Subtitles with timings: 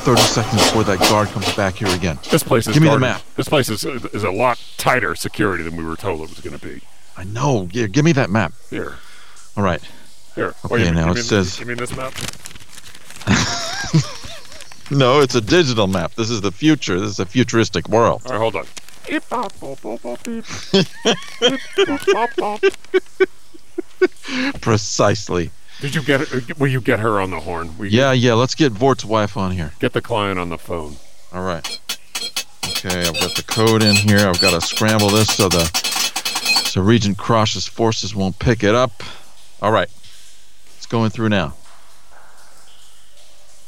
[0.00, 2.18] We got about 30 seconds before that guard comes back here again.
[2.30, 3.22] This place is Give me the map.
[3.36, 6.58] This place is is a lot tighter security than we were told it was going
[6.58, 6.80] to be.
[7.16, 7.68] I know.
[7.72, 8.52] Yeah, give me that map.
[8.70, 8.96] Here,
[9.56, 9.82] All right.
[10.34, 10.54] here.
[10.64, 12.14] Okay, you, now it says- You mean this map?
[14.92, 16.14] No, it's a digital map.
[16.16, 16.98] This is the future.
[16.98, 18.22] This is a futuristic world.
[18.26, 18.66] All right, hold on.
[24.60, 25.50] Precisely.
[25.80, 26.28] Did you get?
[26.28, 27.76] her- Will you get her on the horn?
[27.78, 28.34] Will you Yeah, yeah.
[28.34, 29.72] Let's get Vort's wife on here.
[29.80, 30.96] Get the client on the phone.
[31.32, 31.66] All right.
[32.66, 34.28] Okay, I've got the code in here.
[34.28, 35.64] I've got to scramble this so the
[36.70, 39.02] so Regent Cross's forces won't pick it up.
[39.62, 39.88] All right.
[40.76, 41.54] It's going through now.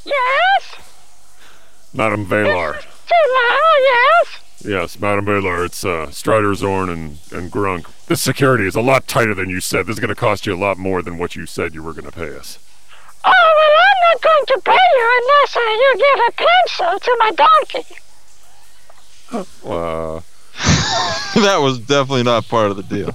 [0.05, 0.77] Yes?
[1.95, 2.80] Madame Valar.
[2.80, 4.38] Too loud, yes?
[4.65, 5.66] Yes, Madame Valar.
[5.66, 7.87] It's uh, Strider, Zorn, and, and Grunk.
[8.13, 9.87] This security is a lot tighter than you said.
[9.87, 11.95] This is going to cost you a lot more than what you said you were
[11.95, 12.59] going to pay us.
[13.24, 17.16] Oh, well, I'm not going to pay you unless uh, you give a pencil to
[17.21, 17.87] my donkey.
[19.65, 20.21] Uh,
[21.43, 23.15] that was definitely not part of the deal.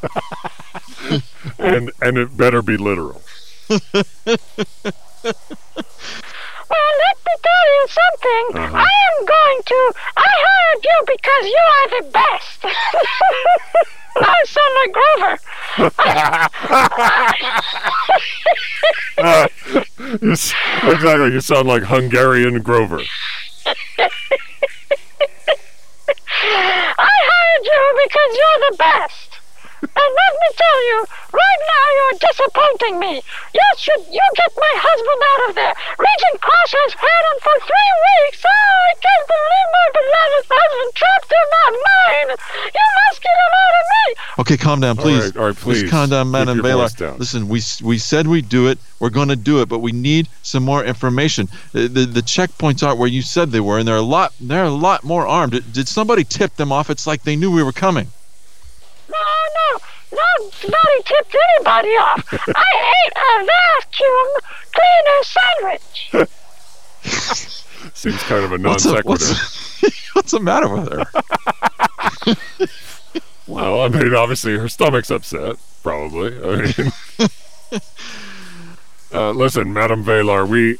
[1.59, 3.22] and and it better be literal.
[6.70, 8.45] Well, let me tell you something.
[8.62, 8.78] Uh-huh.
[8.78, 9.94] I am going to.
[10.18, 13.94] I hired you because you are the best.
[14.22, 15.40] I sound like Grover.
[20.22, 21.32] You exactly.
[21.34, 23.02] You sound like Hungarian Grover.
[26.50, 29.27] I hired you because you're the best.
[29.81, 30.97] And let me tell you,
[31.33, 33.14] right now you're disappointing me.
[33.53, 35.73] You should you get my husband out of there.
[36.02, 38.42] Regent Cross has had him for three weeks.
[38.42, 42.30] Oh, I can't believe my beloved husband trapped in that mine.
[42.73, 44.06] You must get him out of me.
[44.39, 45.25] Okay, calm down, please.
[45.25, 45.81] right, all right, please.
[45.84, 46.90] please calm down, Keep Madam Baylor.
[47.18, 48.79] Listen, we we said we'd do it.
[49.00, 51.50] We're going to do it, but we need some more information.
[51.73, 54.63] The, the the checkpoints aren't where you said they were, and they're a lot they're
[54.66, 55.53] a lot more armed.
[55.53, 56.90] Did, did somebody tip them off?
[56.90, 58.07] It's like they knew we were coming.
[59.09, 59.23] No,
[59.57, 59.79] no,
[60.13, 60.28] no,
[60.63, 62.23] nobody tipped anybody off.
[62.56, 64.29] I ate a vacuum
[64.75, 66.31] cleaner sandwich.
[67.94, 69.07] Seems kind of a non What's sequitur.
[69.09, 71.06] what's, what's the matter with her?
[73.47, 75.56] Well, I mean, obviously her stomach's upset.
[75.81, 76.35] Probably.
[76.38, 76.91] I mean,
[79.13, 80.78] uh, listen, Madame Valar, we.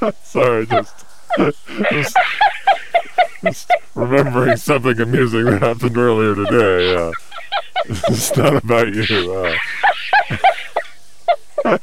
[0.22, 1.06] Sorry, just,
[1.38, 2.16] just,
[3.42, 6.94] just remembering something amusing that happened earlier today.
[6.94, 7.12] Uh,
[8.08, 9.32] it's not about you.
[9.32, 9.56] Uh,
[11.64, 11.78] I,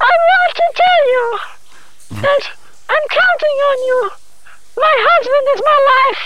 [0.00, 1.38] I want to tell you
[2.20, 2.50] that
[2.88, 4.10] I'm counting on you.
[4.76, 6.22] My husband is my life.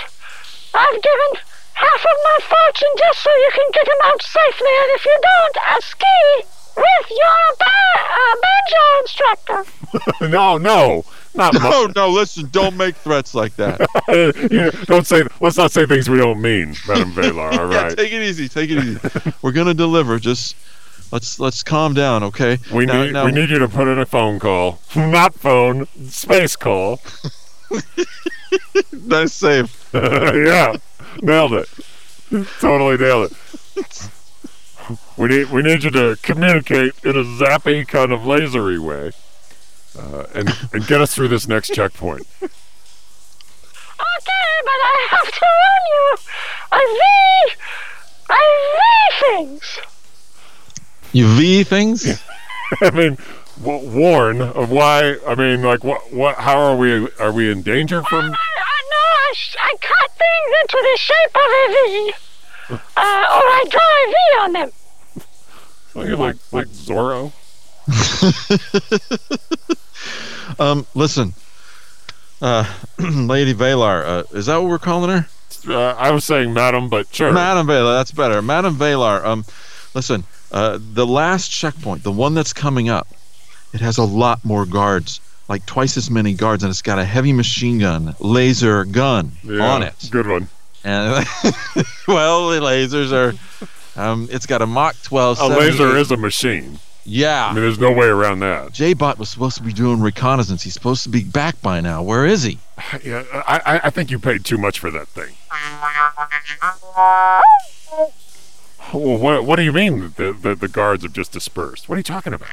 [0.74, 1.45] I've given
[1.76, 5.18] half of my fortune just so you can get him out safely, and if you
[5.22, 9.64] don't, I'll ski with your ba- uh, banjo instructor.
[10.28, 11.04] no, no,
[11.34, 13.80] not my, No, no, listen, don't make threats like that.
[14.50, 15.22] you know, don't say.
[15.40, 17.58] Let's not say things we don't mean, Madame Valar.
[17.58, 17.96] All Yeah, right.
[17.96, 19.32] take it easy, take it easy.
[19.42, 20.18] We're gonna deliver.
[20.18, 20.56] Just
[21.12, 22.58] let's let's calm down, okay?
[22.72, 25.86] We Now- need now- we need you to put in a phone call, not phone,
[26.08, 27.00] space call.
[28.92, 29.88] Nice save.
[29.94, 30.76] yeah,
[31.22, 31.68] nailed it.
[32.60, 34.08] Totally nailed it.
[35.16, 39.12] We need we need you to communicate in a zappy kind of lasery way,
[39.98, 42.26] uh, and and get us through this next checkpoint.
[42.42, 42.50] Okay,
[43.98, 46.16] but I have to warn you.
[46.72, 46.82] I
[47.48, 47.54] V,
[48.30, 48.42] I
[48.76, 49.78] V things.
[51.12, 52.06] You V things?
[52.06, 52.16] Yeah.
[52.82, 53.18] I mean,
[53.62, 55.16] w- warn of why?
[55.26, 56.12] I mean, like what?
[56.12, 56.36] What?
[56.36, 57.08] How are we?
[57.18, 58.32] Are we in danger from?
[58.32, 62.14] I, I know I, I cut things into the shape of a V.
[62.68, 64.70] Uh, or I draw a V on them.
[65.94, 67.32] Like like, like Zorro?
[70.58, 71.34] Um, listen.
[72.40, 72.64] Uh,
[72.98, 75.26] Lady Valar, uh, is that what we're calling her?
[75.68, 77.32] Uh, I was saying Madam, but sure.
[77.32, 78.42] Madam Valar, that's better.
[78.42, 79.44] Madam Valar, um,
[79.94, 83.08] listen, uh, the last checkpoint, the one that's coming up,
[83.72, 87.04] it has a lot more guards, like twice as many guards, and it's got a
[87.04, 89.94] heavy machine gun, laser gun Yeah, on it.
[90.10, 90.48] Good one.
[90.84, 91.12] And
[92.08, 93.34] well, the lasers are.
[94.00, 95.40] Um, it's got a Mach 12.
[95.40, 96.78] A laser is a machine.
[97.08, 97.46] Yeah.
[97.46, 98.72] I mean, there's no way around that.
[98.72, 100.62] J-Bot was supposed to be doing reconnaissance.
[100.64, 102.02] He's supposed to be back by now.
[102.02, 102.58] Where is he?
[103.04, 105.34] Yeah, I, I- I think you paid too much for that thing.
[108.92, 111.88] Well, what, what do you mean the, the, the guards have just dispersed?
[111.88, 112.48] What are you talking about?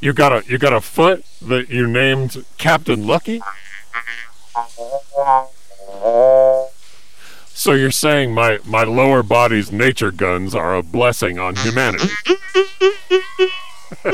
[0.00, 3.40] You got a you got a foot that you named Captain Lucky?
[7.58, 12.08] So you're saying my, my lower body's nature guns are a blessing on humanity?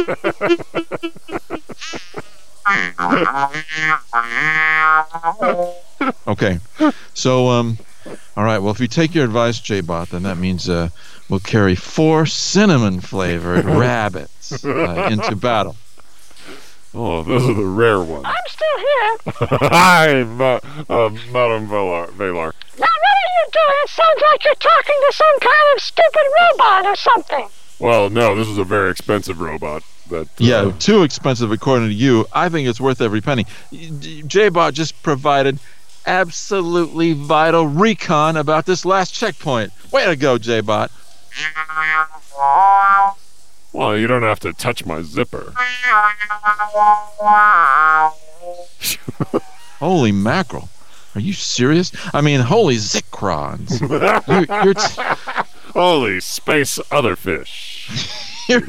[6.26, 6.58] Okay.
[7.12, 7.78] So, um,
[8.36, 8.58] all right.
[8.58, 10.88] Well, if you take your advice, J-Bot, then that means uh,
[11.28, 15.76] we'll carry four cinnamon-flavored rabbits uh, into battle.
[16.96, 18.24] Oh, those are the rare ones.
[18.24, 19.58] I'm still here.
[19.72, 22.06] Hi, Ma- uh, Madame Velar.
[22.12, 22.52] Velar.
[22.78, 23.78] Now, what are you doing?
[23.82, 27.48] It sounds like you're talking to some kind of stupid robot or something.
[27.80, 29.82] Well, no, this is a very expensive robot.
[30.10, 32.26] That uh, Yeah, too expensive according to you.
[32.32, 33.46] I think it's worth every penny.
[33.72, 35.58] J-Bot just provided
[36.06, 39.72] absolutely vital recon about this last checkpoint.
[39.90, 40.92] Way to go, J-Bot.
[43.72, 45.52] Well, you don't have to touch my zipper.
[49.80, 50.68] Holy mackerel.
[51.14, 51.92] Are you serious?
[52.12, 53.80] I mean, holy zickrons.
[54.28, 55.40] You're, you're, t-
[55.72, 57.88] Holy space other fish.
[58.48, 58.62] you're,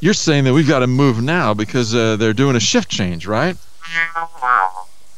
[0.00, 3.26] you're saying that we've got to move now because uh, they're doing a shift change,
[3.26, 3.56] right?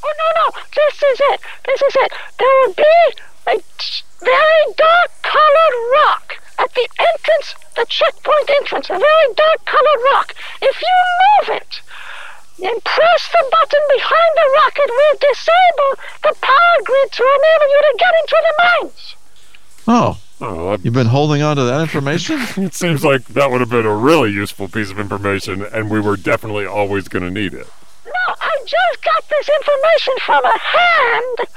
[0.02, 0.60] Oh, no, no.
[0.74, 1.40] This is it.
[1.66, 2.12] This is it.
[2.38, 3.16] There will be
[3.48, 8.90] a t- very dark colored rock at the entrance, the checkpoint entrance.
[8.90, 10.34] A very dark colored rock.
[10.60, 10.94] If you
[11.48, 11.80] move it
[12.62, 17.68] and press the button behind the rock, it will disable the power grid to enable
[17.70, 19.14] you to get into the mines.
[19.88, 22.40] Oh, Oh, you've been holding on to that information?
[22.64, 26.00] it seems like that would have been a really useful piece of information, and we
[26.00, 27.68] were definitely always going to need it.
[28.04, 31.48] No, I just got this information from a hand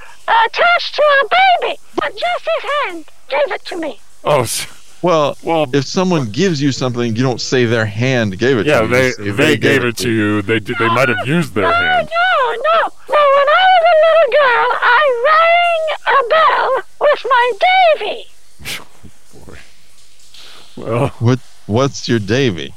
[0.46, 1.28] attached to a
[1.62, 1.80] baby.
[1.96, 4.00] But just his hand gave it to me.
[4.24, 4.68] Oh, s-
[5.06, 8.82] Well, well, if someone gives you something, you don't say their hand gave it yeah,
[8.82, 8.96] to you.
[8.96, 10.42] Yeah, they they gave it to you.
[10.42, 12.10] They did, they might have used their No, hand.
[12.10, 12.90] no, no.
[13.08, 15.84] Well, when I was a little girl, I rang
[16.18, 16.70] a bell
[17.02, 17.52] with my
[18.00, 18.26] Davy.
[19.46, 19.58] Boy.
[20.76, 21.40] Well, What?
[21.68, 22.74] What's your Davy?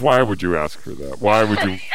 [0.00, 1.20] why would you ask for that?
[1.20, 1.78] Why would you?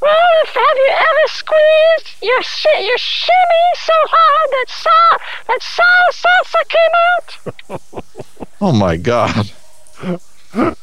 [0.00, 5.62] Well, if have you ever squeezed your shi- your shimmy so hard that saw that
[5.62, 6.53] sour salsa came out?
[8.64, 9.52] Oh my God!
[10.54, 10.74] Oh,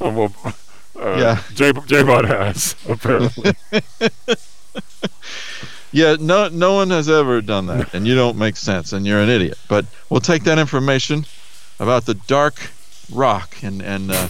[0.00, 0.32] well,
[0.96, 1.42] uh, Yeah.
[1.52, 3.54] J J-Bot has apparently.
[5.92, 9.18] Yeah, no, no one has ever done that, and you don't make sense, and you're
[9.18, 9.58] an idiot.
[9.66, 11.26] But we'll take that information
[11.80, 12.70] about the dark
[13.12, 14.28] rock, and and uh,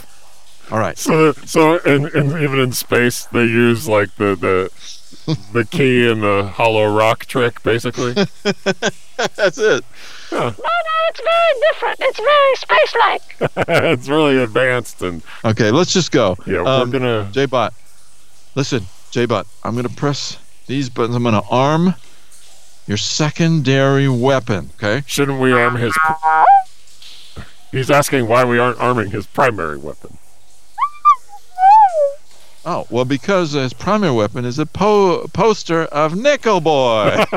[0.70, 0.96] all right.
[0.96, 4.70] So, so, and, and even in space, they use like the the
[5.52, 8.12] the key and the hollow rock trick, basically.
[8.44, 9.84] That's it.
[10.32, 10.54] No, no,
[11.08, 11.96] it's very different.
[12.00, 13.66] It's very space-like.
[13.94, 16.36] it's really advanced, and Okay, let's just go.
[16.46, 17.28] yeah, Um, we're gonna.
[17.32, 17.74] J-Bot,
[18.54, 21.16] listen, J-Bot, I'm gonna press these buttons.
[21.16, 21.94] I'm gonna arm
[22.86, 24.70] your secondary weapon.
[24.76, 25.02] Okay.
[25.06, 25.96] Shouldn't we arm his?
[27.72, 30.16] He's asking why we aren't arming his primary weapon.
[32.64, 37.24] Oh well, because his primary weapon is a po- poster of Nickel Boy.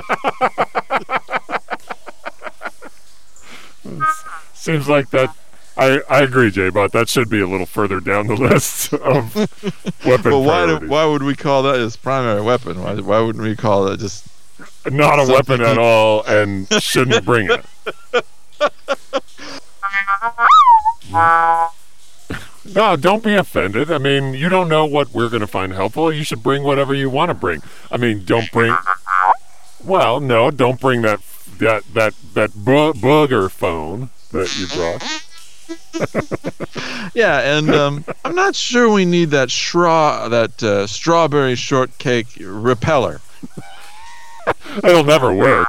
[4.54, 5.36] Seems like that.
[5.76, 9.36] I, I agree, Jay, but that should be a little further down the list of
[10.06, 12.82] weapon but why do, why would we call that his primary weapon?
[12.82, 14.28] Why why wouldn't we call it just?
[14.86, 17.66] Not a weapon at all, and shouldn't bring it.
[22.66, 23.92] No, don't be offended.
[23.92, 26.12] I mean, you don't know what we're going to find helpful.
[26.14, 27.62] You should bring whatever you want to bring.
[27.92, 28.76] I mean, don't bring.
[29.84, 31.20] Well, no, don't bring that
[31.60, 35.04] that that that bo- booger phone that you brought.
[37.14, 43.22] Yeah, and um, I'm not sure we need that straw that uh, strawberry shortcake repeller.
[44.84, 45.68] It'll never work.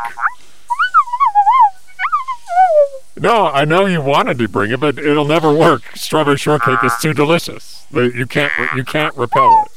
[3.25, 5.97] No, I know you wanted to bring it, but it'll never work.
[5.97, 7.87] Strawberry shortcake is too delicious.
[7.91, 9.73] You can't you can't repel it.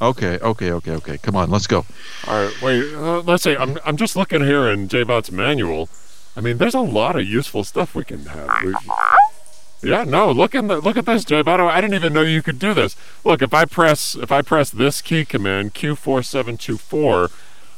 [0.00, 1.18] Okay, okay, okay, okay.
[1.18, 1.84] Come on, let's go.
[2.26, 2.94] All right, wait.
[2.94, 3.54] Uh, let's see.
[3.54, 5.90] I'm I'm just looking here in JBot's manual.
[6.34, 8.64] I mean, there's a lot of useful stuff we can have.
[8.64, 10.30] We, yeah, no.
[10.32, 11.60] Look in the look at this, JBot.
[11.60, 12.96] I didn't even know you could do this.
[13.24, 17.30] Look, if I press if I press this key command Q4724,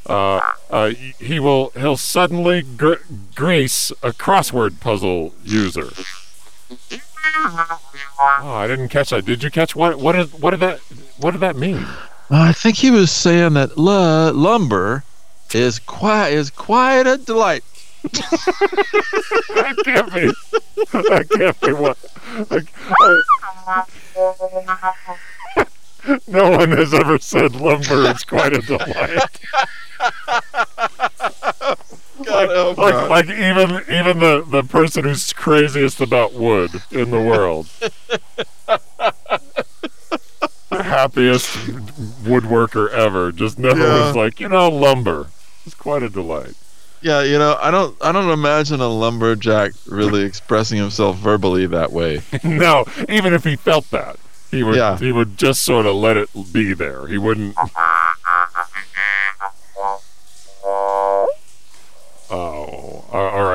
[0.06, 0.88] uh, uh,
[1.18, 2.94] he will he'll suddenly gr-
[3.34, 5.90] grease a crossword puzzle user.
[8.22, 9.24] Oh, I didn't catch that.
[9.24, 9.98] Did you catch what?
[9.98, 10.78] What did what did that
[11.18, 11.86] what did that mean?
[12.30, 15.04] I think he was saying that lu- lumber
[15.52, 17.64] is quite is quite a delight.
[18.02, 20.32] that can't be.
[20.92, 21.98] That can't be what.
[22.50, 22.62] I-
[23.00, 23.22] I-
[26.28, 29.18] no one has ever said lumber is quite a delight.
[32.24, 37.20] God, Like, oh, like even even the, the person who's craziest about wood in the
[37.20, 37.66] world.
[40.70, 41.48] the happiest
[42.24, 43.32] woodworker ever.
[43.32, 44.06] Just never Yeah.
[44.06, 45.28] was like, you know, lumber.
[45.66, 46.54] It's quite a delight.
[47.02, 51.90] Yeah, you know, I don't I don't imagine a lumberjack really expressing himself verbally that
[51.92, 52.20] way.
[52.44, 54.16] no, even if he felt that,
[54.50, 54.98] he would Yeah.
[54.98, 57.06] he would just sort of let it be there.
[57.06, 57.56] He wouldn't.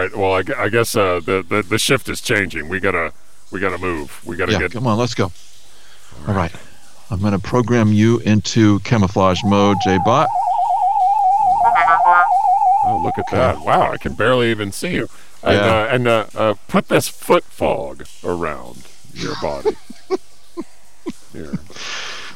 [0.08, 0.16] Right.
[0.16, 2.70] Well, I, I guess uh, the, the the shift is changing.
[2.70, 3.14] We gotta
[3.52, 4.22] we gotta move.
[4.26, 4.72] We gotta Yeah, get.
[4.72, 5.32] come on, let's go.
[6.28, 6.52] All right.
[7.12, 10.28] I'm going to program you into camouflage mode, J-Bot.
[12.88, 13.60] Oh, look at that!
[13.62, 15.08] Wow, I can barely even see you.
[15.44, 15.66] And Yeah.
[15.76, 19.76] uh, and uh, uh, put this foot fog around your body.
[21.34, 21.54] Here,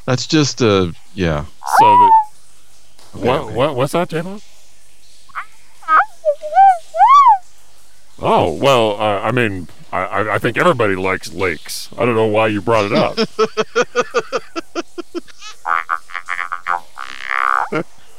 [0.05, 1.45] That's just uh yeah.
[1.79, 2.11] so that.
[3.15, 4.39] Okay, what, what what's that, J-Mo?
[8.21, 11.89] Oh well, uh, I mean, I, I think everybody likes lakes.
[11.97, 13.17] I don't know why you brought it up.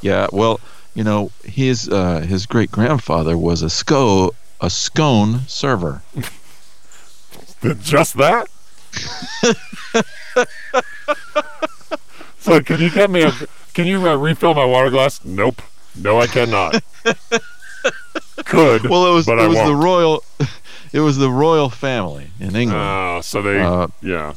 [0.03, 0.61] Yeah, well,
[0.95, 6.03] you know, his uh his great grandfather was a sco a scone server.
[7.83, 8.49] Just that?
[12.39, 13.33] so can you get me a?
[13.75, 15.25] Can you uh, refill my water glass?
[15.25, 15.61] Nope.
[15.95, 16.83] No, I cannot.
[18.45, 18.89] Could.
[18.89, 19.85] Well, it was but it I was the won't.
[19.85, 20.25] royal
[20.93, 22.83] it was the royal family in England.
[22.83, 23.61] Oh, so they.
[23.61, 24.35] Uh, yeah.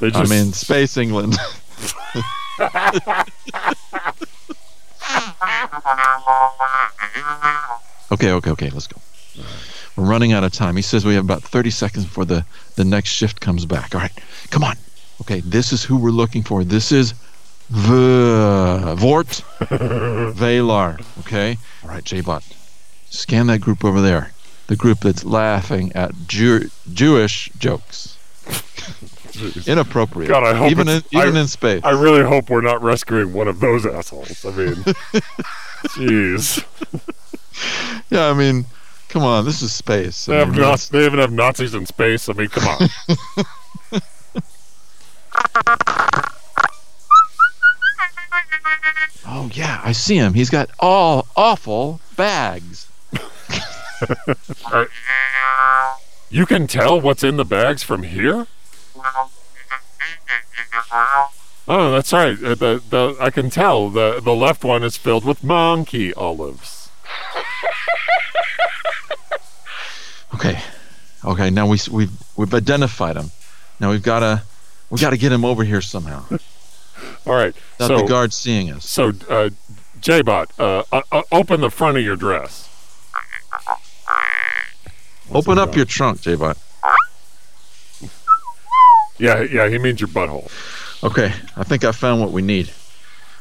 [0.00, 1.36] They just I mean, Space England.
[8.12, 8.70] okay, okay, okay.
[8.70, 9.00] Let's go.
[9.96, 10.76] We're running out of time.
[10.76, 12.44] He says we have about 30 seconds before the,
[12.76, 13.94] the next shift comes back.
[13.94, 14.12] All right,
[14.50, 14.76] come on.
[15.22, 16.64] Okay, this is who we're looking for.
[16.64, 17.12] This is
[17.68, 19.26] v- Vort
[19.60, 21.00] Valar.
[21.20, 21.58] Okay?
[21.82, 22.44] All right, J-Bot.
[23.10, 24.30] Scan that group over there.
[24.68, 28.16] The group that's laughing at Jew- Jewish jokes.
[29.66, 30.28] Inappropriate.
[30.28, 31.82] God, I hope even in, even I- in space.
[31.84, 34.44] I really hope we're not rescuing one of those assholes.
[34.44, 34.74] I mean,
[35.94, 36.64] jeez.
[38.10, 38.64] Yeah, I mean,
[39.08, 40.26] come on, this is space.
[40.26, 42.28] They have mean, Naz- they even have Nazis in space.
[42.28, 42.88] I mean, come on.
[49.26, 50.34] oh yeah, I see him.
[50.34, 52.86] He's got all awful bags.
[56.32, 58.46] You can tell what's in the bags from here?
[61.66, 62.40] Oh, that's right.
[62.40, 66.88] Uh, the, the, I can tell the, the left one is filled with monkey olives.
[70.32, 70.60] Okay,
[71.24, 71.50] okay.
[71.50, 73.32] Now we, we've, we've identified him.
[73.80, 74.42] Now we've got to
[74.88, 76.24] we got to get him over here somehow.
[77.26, 77.54] All right.
[77.78, 78.88] Without so, the guards seeing us.
[78.88, 79.50] so uh,
[80.00, 82.69] J-Bot, uh, uh, open the front of your dress.
[85.32, 86.58] Open up your trunk, J-Bot.
[89.18, 90.50] Yeah, yeah, he means your butthole.
[91.04, 92.70] Okay, I think I found what we need.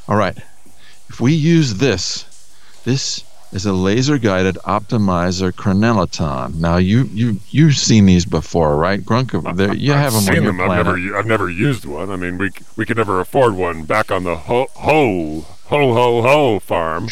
[0.07, 0.37] All right,
[1.07, 2.25] if we use this,
[2.83, 6.55] this is a laser-guided optimizer chronelaton.
[6.55, 9.55] Now you you you've seen these before, right, Grunk?
[9.55, 10.61] There, you have I've them on seen your them.
[10.61, 12.11] I've never, I've never used one.
[12.11, 16.21] I mean, we we could never afford one back on the ho ho ho ho
[16.21, 17.07] ho farm.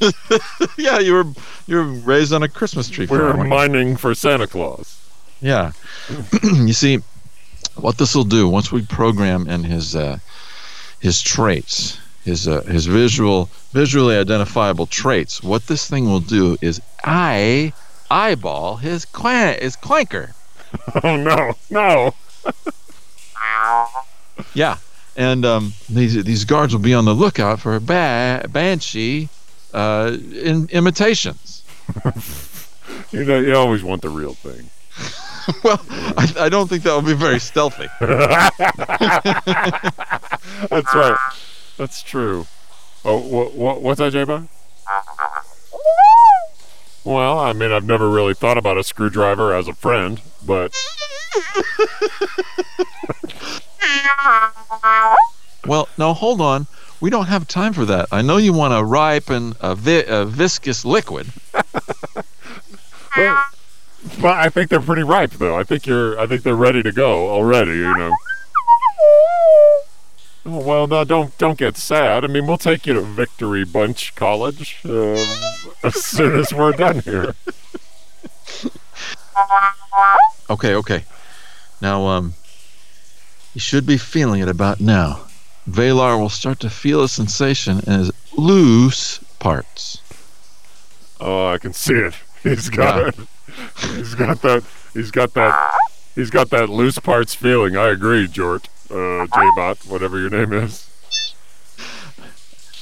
[0.78, 1.26] yeah, you were
[1.66, 3.44] you were raised on a Christmas tree We were farm.
[3.44, 3.48] you?
[3.48, 4.98] mining for Santa Claus.
[5.40, 5.72] Yeah.
[6.42, 6.98] you see,
[7.76, 10.18] what this will do once we program in his uh,
[11.00, 16.80] his traits, his uh, his visual visually identifiable traits, what this thing will do is
[17.04, 17.72] I
[18.10, 20.34] eyeball his clan his clanker.
[21.04, 22.14] Oh no, no!
[24.54, 24.76] Yeah.
[25.16, 29.28] And um, these these guards will be on the lookout for ba- banshee
[29.74, 31.62] uh, in, imitations.
[33.10, 34.70] You know, you always want the real thing.
[35.64, 35.84] well,
[36.16, 37.88] I, I don't think that will be very stealthy.
[40.70, 41.18] That's right.
[41.76, 42.46] That's true.
[43.04, 44.48] Oh, what, what, what's that, J-Bone?
[47.04, 50.72] Well, I mean, I've never really thought about a screwdriver as a friend, but
[55.66, 56.66] Well, no, hold on.
[57.00, 58.08] We don't have time for that.
[58.12, 61.28] I know you want to ripen a, vi- a viscous liquid.
[63.16, 63.44] well,
[64.20, 65.58] well, I think they're pretty ripe, though.
[65.58, 67.72] I think you're, I think they're ready to go already.
[67.72, 68.16] You know.
[70.44, 72.24] Oh, well, no, don't don't get sad.
[72.24, 75.24] I mean, we'll take you to Victory Bunch College uh,
[75.84, 77.34] as soon as we're done here.
[80.50, 81.04] Okay, okay.
[81.80, 82.34] Now, um,
[83.54, 85.22] you should be feeling it about now.
[85.68, 90.00] Valar will start to feel a sensation in his loose parts.
[91.20, 92.14] Oh, I can see it.
[92.42, 93.14] He's got it.
[93.94, 94.64] He's got that.
[94.92, 95.78] He's got that.
[96.14, 97.76] He's got that loose parts feeling.
[97.76, 98.66] I agree, Jort.
[98.90, 100.90] Uh, J-Bot, whatever your name is.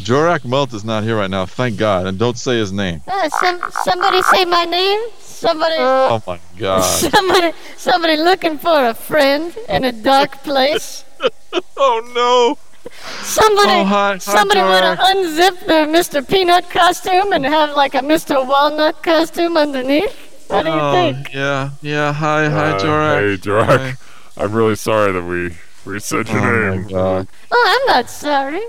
[0.05, 3.03] Jorak Melt is not here right now, thank God, and don't say his name.
[3.07, 5.01] Uh, some, somebody say my name?
[5.21, 6.83] Somebody, Oh my God.
[7.13, 11.05] somebody, somebody looking for a friend in a dark place.
[11.77, 12.59] oh no.
[13.23, 15.15] Somebody, Oh, hi- hi, somebody want to Jorak.
[15.15, 16.27] unzip their Mr.
[16.27, 18.47] Peanut costume and have like a Mr.
[18.47, 20.15] Walnut costume underneath.
[20.49, 21.33] What do you Oh, think?
[21.35, 22.13] yeah, yeah.
[22.13, 23.21] Hi, hi, Uh, Jorak.
[23.31, 23.99] Hey, Jorak.
[24.37, 25.55] I'm really sorry that we
[25.85, 26.83] we said your Oh name.
[26.85, 27.29] my God.
[27.53, 28.63] Oh, I'm not sorry.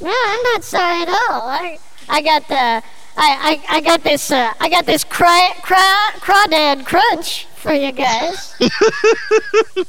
[0.00, 1.48] No, I'm not sorry at all.
[1.48, 1.78] I,
[2.08, 2.82] I got the, I,
[3.16, 8.54] I, I got this, uh, I got this cry, cry, crawdad crunch for you guys.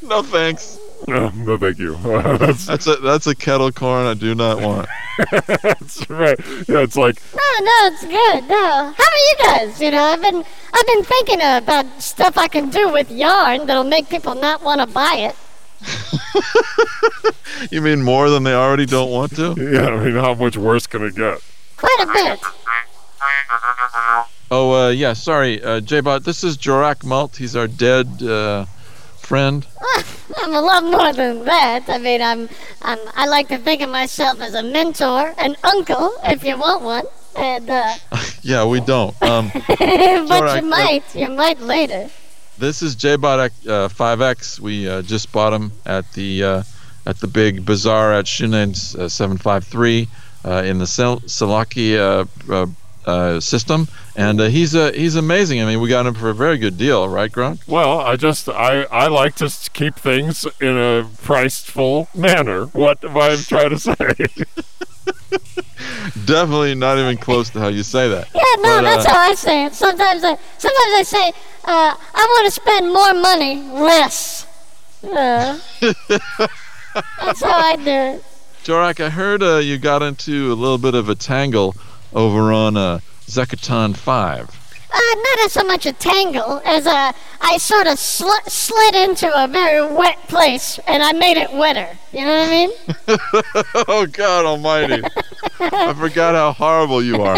[0.03, 0.77] No thanks.
[1.07, 1.95] No, no, thank you.
[2.03, 4.87] that's, That's a that's a kettle corn I do not want.
[5.31, 6.37] that's right.
[6.67, 8.49] Yeah, it's like No, no, it's good.
[8.49, 9.79] No, how are you guys?
[9.81, 13.83] You know, I've been, I've been thinking about stuff I can do with yarn that'll
[13.83, 15.35] make people not want to buy it.
[17.69, 19.55] You mean more than they already don't want to?
[19.57, 21.39] Yeah, I mean, how much worse can it get?
[21.77, 22.39] Quite a bit.
[24.49, 25.13] Oh, uh, yeah.
[25.13, 26.23] Sorry, uh, J-Bot.
[26.25, 27.37] This is Jorak Malt.
[27.37, 28.65] He's our dead uh,
[29.17, 29.65] friend.
[30.37, 31.87] I'm a lot more than that.
[31.87, 32.49] I mean, I'm,
[32.81, 36.83] I'm, I like to think of myself as a mentor, an uncle, if you want
[36.83, 37.05] one.
[37.37, 37.93] And, uh,
[38.41, 39.15] Yeah, we don't.
[39.21, 42.09] Um, but Alright, you uh, might, you might later.
[42.61, 43.49] This is J-Bot uh,
[43.89, 44.59] 5X.
[44.59, 46.63] We uh, just bought him at the uh,
[47.05, 50.07] at the big bazaar at Shunen's uh, 753
[50.45, 51.97] uh, in the Sel- Salaki
[53.05, 55.61] uh, system, and he's uh, he's amazing.
[55.61, 57.67] I mean, we got him for a very good deal, right, Grunk?
[57.67, 62.65] Well, I just I I like to keep things in a priceful manner.
[62.67, 63.95] What am I trying to say?
[66.25, 68.27] Definitely not even close to how you say that.
[68.33, 69.73] Yeah, no, But, that's uh, how I say it.
[69.73, 71.29] Sometimes I, sometimes I say,
[71.65, 74.45] uh, I want to spend more money, less.
[75.03, 78.25] Uh, that's how I do it.
[78.63, 81.75] Jorak, I heard uh, you got into a little bit of a tangle
[82.13, 84.60] over on uh, Zekatan 5.
[84.93, 89.31] Uh, not as so much a tangle as a, I sort of sl- slid into
[89.33, 91.97] a very wet place and I made it wetter.
[92.11, 92.71] You know what I mean?
[93.87, 95.01] oh God Almighty!
[95.59, 97.37] I forgot how horrible you are.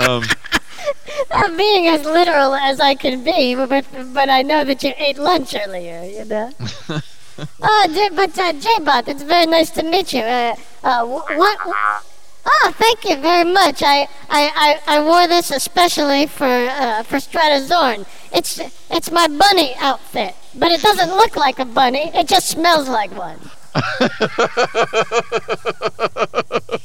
[0.00, 0.24] Um,
[1.30, 5.18] I'm being as literal as I can be, but but I know that you ate
[5.18, 6.02] lunch earlier.
[6.04, 6.52] You know.
[7.62, 10.22] oh, but uh, J-Bot, it's very nice to meet you.
[10.22, 12.04] Uh, uh, wh- what?
[12.50, 13.82] Oh, thank you very much.
[13.82, 18.06] I I, I, I wore this especially for uh, for Stratazorn.
[18.32, 18.58] It's
[18.90, 22.10] it's my bunny outfit, but it doesn't look like a bunny.
[22.14, 23.38] It just smells like one.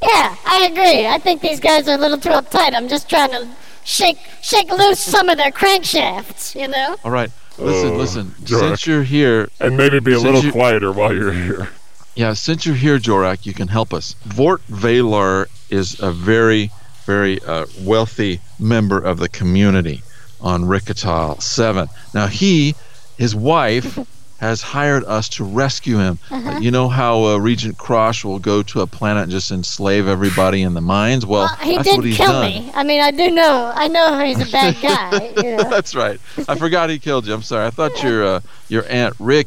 [0.00, 1.06] Yeah, I agree.
[1.06, 2.74] I think these guys are a little too uptight.
[2.74, 3.48] I'm just trying to
[3.84, 6.96] shake shake loose some of their crankshafts, you know?
[7.04, 8.26] all right, listen, Oh, listen.
[8.44, 8.60] Jorak.
[8.60, 11.68] Since you're here, and maybe be a little you- quieter while you're here.
[12.14, 14.14] yeah, since you're here, Jorak, you can help us.
[14.24, 16.70] Vort Valar is a very,
[17.06, 20.02] very uh, wealthy member of the community
[20.40, 21.88] on Rikatal Seven.
[22.14, 22.74] Now he,
[23.18, 23.98] his wife.
[24.42, 26.18] Has hired us to rescue him.
[26.28, 30.08] Uh, you know how uh, Regent Crosh will go to a planet and just enslave
[30.08, 31.24] everybody in the mines?
[31.24, 32.50] Well, Well, he that's did what he's kill done.
[32.50, 32.70] me.
[32.74, 33.70] I mean, I do know.
[33.72, 35.32] I know he's a bad guy.
[35.40, 35.62] You know?
[35.70, 36.18] That's right.
[36.48, 37.34] I forgot he killed you.
[37.34, 37.66] I'm sorry.
[37.66, 39.46] I thought your uh, your aunt Rick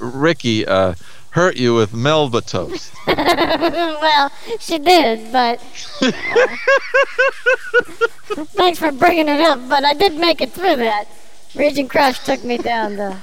[0.00, 0.94] Ricky uh,
[1.30, 2.92] hurt you with Melba toast.
[3.08, 4.30] well,
[4.60, 5.58] she did, but
[6.02, 6.06] uh,
[8.54, 9.68] thanks for bringing it up.
[9.68, 11.06] But I did make it through that.
[11.54, 13.16] Regent Crush took me down, though,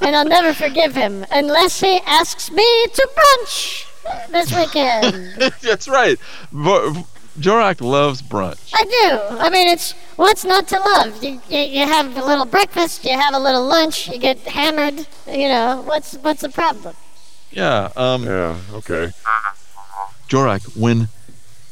[0.00, 3.86] and I'll never forgive him unless he asks me to brunch
[4.30, 5.52] this weekend.
[5.62, 6.18] That's right.
[6.52, 7.04] Vo-
[7.38, 8.72] Jorak loves brunch.
[8.74, 9.36] I do.
[9.38, 11.22] I mean, it's what's not to love.
[11.22, 15.06] You, you you have a little breakfast, you have a little lunch, you get hammered.
[15.28, 16.94] You know, what's what's the problem?
[17.52, 17.90] Yeah.
[17.96, 18.56] Um, Yeah.
[18.72, 19.12] Okay.
[20.28, 21.08] Jorak, when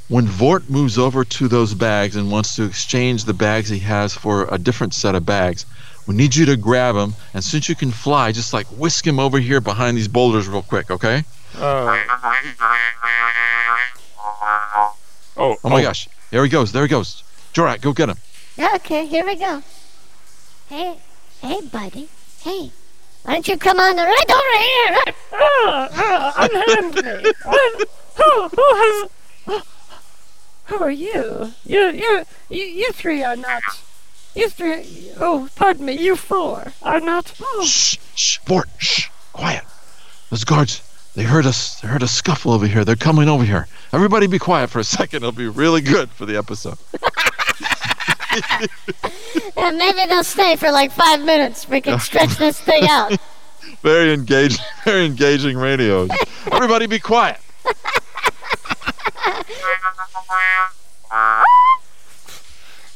[0.08, 4.14] when Vort moves over to those bags and wants to exchange the bags he has
[4.14, 5.66] for a different set of bags,
[6.08, 7.14] we need you to grab him.
[7.34, 10.62] And since you can fly, just like whisk him over here behind these boulders real
[10.62, 11.22] quick, okay?
[11.54, 11.98] Uh,
[15.36, 15.56] oh.
[15.62, 16.08] Oh my gosh.
[16.30, 16.72] There he goes.
[16.72, 17.22] There he goes.
[17.52, 18.16] Jorak, go get him.
[18.58, 19.62] Okay, here we go.
[20.68, 20.96] Hey,
[21.42, 22.08] hey, buddy.
[22.40, 22.70] Hey,
[23.24, 25.14] Why don't you come on right over here?
[25.32, 27.32] Oh, oh, unhand me.
[27.44, 27.88] What?
[28.16, 29.62] Who, who has...
[30.64, 31.52] Who are you?
[31.64, 33.62] You, you, you, you three are not...
[34.34, 35.10] You three...
[35.20, 37.34] Oh, pardon me, you four are not...
[37.40, 39.64] Oh, Shh, shh, Bort, shh, quiet.
[40.30, 40.82] Those guards,
[41.14, 41.80] they heard us.
[41.80, 42.84] They heard a scuffle over here.
[42.84, 43.66] They're coming over here.
[43.92, 45.18] Everybody be quiet for a second.
[45.18, 46.78] It'll be really good for the episode.
[49.56, 51.68] And maybe they'll stay for like five minutes.
[51.68, 53.16] We can stretch this thing out.
[53.82, 56.06] Very engaging, very engaging radio.
[56.50, 57.38] Everybody be quiet.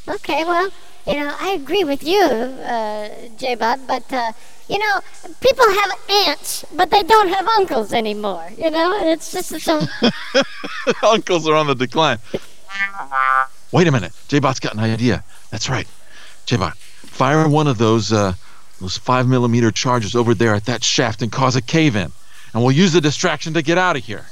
[0.08, 0.68] Okay, well,
[1.06, 4.32] you know, I agree with you, uh, J-Bob, but, uh,
[4.68, 5.00] you know,
[5.40, 5.92] people have
[6.26, 8.98] aunts, but they don't have uncles anymore, you know?
[8.98, 9.80] And it's just so...
[11.02, 12.18] Uncles are on the decline.
[13.72, 14.12] Wait a minute.
[14.28, 15.24] J-Bot's got an idea.
[15.50, 15.88] That's right.
[16.46, 18.34] J-Bot, fire one of those uh,
[18.80, 22.10] those five millimeter charges over there at that shaft and cause a cave in,
[22.52, 24.26] and we'll use the distraction to get out of here.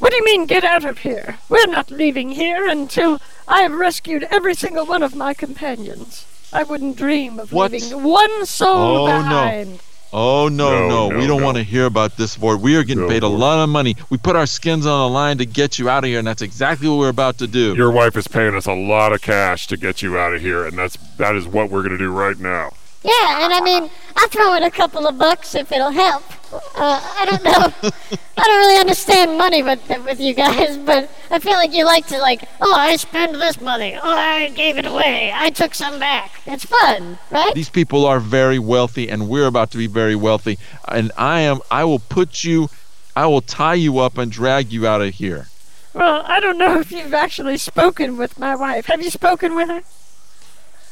[0.00, 0.04] Oh, no, no.
[0.04, 1.38] What do you mean, get out of here?
[1.48, 6.26] We're not leaving here until I have rescued every single one of my companions.
[6.52, 7.72] I wouldn't dream of What?
[7.72, 9.78] leaving one soul Oh, no.
[10.12, 11.44] Oh no, No, no, no, we don't no.
[11.44, 12.60] want to hear about this, Vort.
[12.60, 13.96] We are getting No, paid a lot of money.
[14.08, 16.42] We put our skins on the line to get you out of here, and that's
[16.42, 17.74] exactly what we're about to do.
[17.74, 20.64] Your wife is paying us a lot of cash to get you out of here,
[20.64, 22.72] and that's that is what we're gonna do right now.
[23.06, 26.24] Yeah, and I mean, I'll throw in a couple of bucks if it'll help.
[26.52, 27.90] Uh, I don't know.
[28.36, 32.08] I don't really understand money with with you guys, but I feel like you like
[32.08, 33.94] to like, oh, I spent this money.
[33.94, 35.30] Oh, I gave it away.
[35.32, 36.40] I took some back.
[36.46, 37.54] It's fun, right?
[37.54, 40.58] These people are very wealthy, and we're about to be very wealthy.
[40.88, 41.60] And I am.
[41.70, 42.70] I will put you.
[43.14, 45.46] I will tie you up and drag you out of here.
[45.94, 48.86] Well, I don't know if you've actually spoken with my wife.
[48.86, 49.82] Have you spoken with her?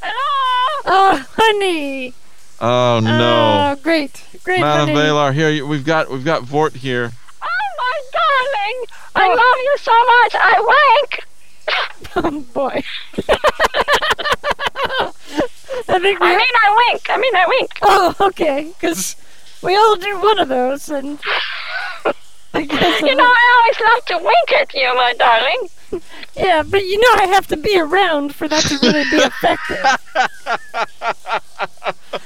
[0.05, 0.83] Hello?
[0.87, 2.13] Oh, honey.
[2.61, 4.23] Oh no, Oh, great.
[4.45, 5.01] Great, Madam honey.
[5.01, 7.11] Valar, here you- we've got we've got Vort here.
[7.43, 8.87] Oh, my darling.
[9.17, 10.35] I love you so much.
[10.35, 11.25] I wank.
[12.17, 12.83] oh, boy.
[15.89, 16.27] I think we...
[16.27, 17.07] I mean, I wink.
[17.11, 17.71] I mean, I wink.
[17.83, 18.73] Oh, okay.
[18.79, 19.17] Because
[19.63, 21.19] we all do one of those, and...
[22.53, 25.69] I guess You know, I always love to wink at you, my darling.
[26.37, 29.85] Yeah, but you know I have to be around for that to really be effective.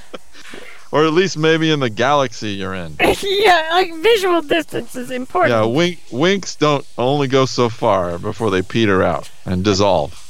[0.90, 2.96] Or at least maybe in the galaxy you're in.
[3.22, 5.52] yeah, like visual distance is important.
[5.52, 10.24] Yeah, wink winks don't only go so far before they peter out and dissolve.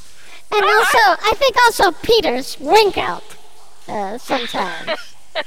[0.51, 3.23] And also, I think also Peters wink out
[3.87, 5.15] uh, sometimes.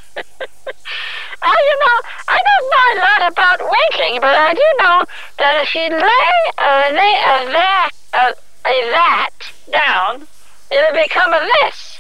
[1.44, 5.06] Oh, you know, I don't know a lot about winking, but I do know
[5.40, 9.30] that if you lay a, lay a that, a, a that
[9.72, 10.28] down,
[10.72, 11.98] it'll become a this.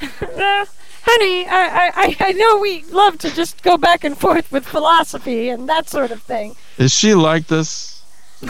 [0.20, 0.66] Uh,
[1.04, 5.48] honey, I, I, I know we love to just go back and forth with philosophy
[5.48, 6.54] and that sort of thing.
[6.76, 8.02] Is she like this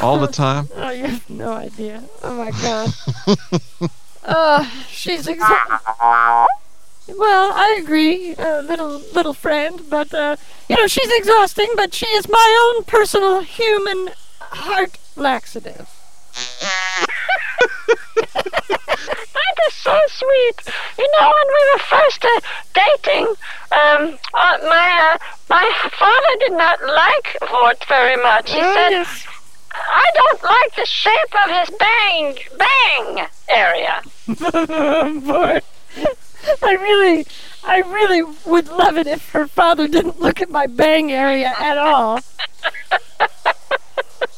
[0.03, 0.69] all the time?
[0.75, 2.03] Oh, you have no idea.
[2.23, 2.93] Oh my god.
[4.25, 6.47] uh, she's exa-
[7.09, 10.37] Well, I agree, uh, little little friend, but uh,
[10.69, 11.69] you know she's exhausting.
[11.77, 15.89] But she is my own personal human heart laxative.
[18.27, 20.75] That is so sweet.
[20.99, 22.41] You know, when we were first uh,
[22.75, 23.27] dating,
[23.73, 28.51] um, uh, my uh, my father did not like Vort very much.
[28.53, 29.27] He Oh, said, yes.
[29.75, 34.03] "I don't like the shape of his bang bang area."
[35.21, 35.61] Boy,
[36.63, 37.27] I really,
[37.65, 41.79] I really would love it if her father didn't look at my bang area at
[41.79, 42.21] all.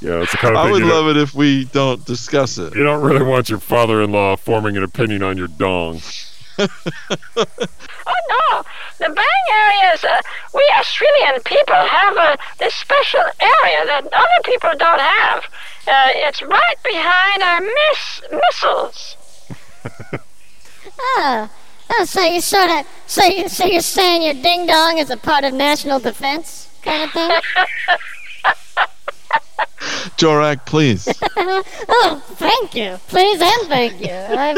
[0.01, 2.73] Yeah, it's the kind of I would love it if we don't discuss it.
[2.77, 6.01] you don't really want your father-in-law forming an opinion on your dong.
[8.11, 8.15] Oh
[8.51, 8.63] no,
[9.07, 10.03] the bang areas.
[10.03, 10.21] Uh,
[10.55, 15.45] we Australian people have uh, this special area that other people don't have.
[15.87, 19.17] Uh, it's right behind our miss missiles.
[21.01, 21.51] Oh,
[21.91, 25.17] oh, so you sort of, so you, so you're saying your ding dong is a
[25.17, 27.31] part of national defense, kind of thing?
[30.17, 31.09] Jorak, please.
[31.37, 34.11] oh, thank you, please and thank you.
[34.11, 34.57] I'm,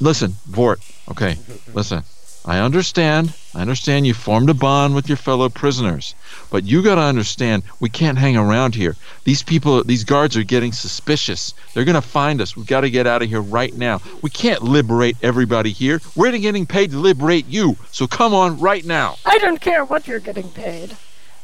[0.00, 0.80] listen, Vort.
[1.10, 1.36] Okay,
[1.74, 2.02] listen.
[2.48, 3.34] I understand.
[3.54, 6.14] I understand you formed a bond with your fellow prisoners,
[6.48, 8.96] but you got to understand we can't hang around here.
[9.24, 11.52] These people, these guards are getting suspicious.
[11.74, 12.56] They're going to find us.
[12.56, 14.00] We've got to get out of here right now.
[14.22, 16.00] We can't liberate everybody here.
[16.16, 17.76] We're getting paid to liberate you.
[17.90, 19.16] So come on right now.
[19.26, 20.96] I don't care what you're getting paid.